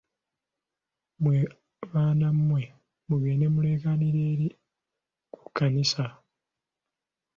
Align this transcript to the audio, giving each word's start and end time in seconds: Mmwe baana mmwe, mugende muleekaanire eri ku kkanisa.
Mmwe 1.19 1.37
baana 1.91 2.27
mmwe, 2.37 2.61
mugende 3.07 3.45
muleekaanire 3.53 4.21
eri 4.31 4.47
ku 5.33 5.39
kkanisa. 5.47 6.05